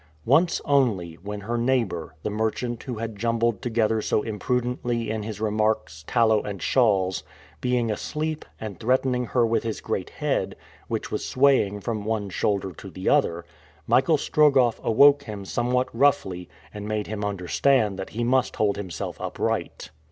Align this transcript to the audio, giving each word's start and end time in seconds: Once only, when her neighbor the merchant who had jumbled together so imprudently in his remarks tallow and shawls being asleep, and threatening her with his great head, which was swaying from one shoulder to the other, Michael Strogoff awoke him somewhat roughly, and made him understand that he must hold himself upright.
Once 0.25 0.59
only, 0.65 1.13
when 1.21 1.41
her 1.41 1.59
neighbor 1.59 2.15
the 2.23 2.29
merchant 2.31 2.81
who 2.81 2.95
had 2.95 3.15
jumbled 3.15 3.61
together 3.61 4.01
so 4.01 4.23
imprudently 4.23 5.11
in 5.11 5.21
his 5.21 5.39
remarks 5.39 6.03
tallow 6.07 6.41
and 6.41 6.59
shawls 6.59 7.21
being 7.59 7.91
asleep, 7.91 8.43
and 8.59 8.79
threatening 8.79 9.25
her 9.27 9.45
with 9.45 9.61
his 9.61 9.79
great 9.79 10.09
head, 10.09 10.55
which 10.87 11.11
was 11.11 11.23
swaying 11.23 11.79
from 11.79 12.03
one 12.03 12.31
shoulder 12.31 12.71
to 12.71 12.89
the 12.89 13.07
other, 13.07 13.45
Michael 13.85 14.17
Strogoff 14.17 14.79
awoke 14.83 15.21
him 15.25 15.45
somewhat 15.45 15.87
roughly, 15.95 16.49
and 16.73 16.87
made 16.87 17.05
him 17.05 17.23
understand 17.23 17.99
that 17.99 18.09
he 18.09 18.23
must 18.23 18.55
hold 18.55 18.77
himself 18.77 19.21
upright. 19.21 19.91